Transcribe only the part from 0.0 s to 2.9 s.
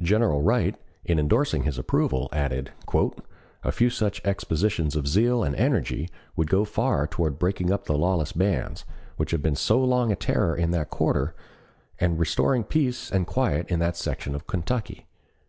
General Wright, in endorsing his approval, added: